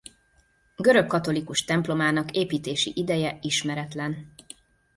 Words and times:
Görög 0.75 1.07
katholikus 1.07 1.63
templomának 1.63 2.31
építési 2.31 2.91
ideje 2.95 3.37
ismeretlen. 3.41 4.33